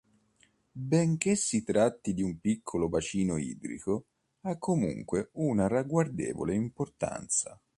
Benché 0.71 1.35
si 1.35 1.63
tratti 1.63 2.15
di 2.15 2.23
un 2.23 2.39
piccolo 2.39 2.89
bacino 2.89 3.37
idrico, 3.37 4.05
ha 4.45 4.57
comunque 4.57 5.29
una 5.33 5.67
ragguardevole 5.67 6.55
importanza. 6.55 7.61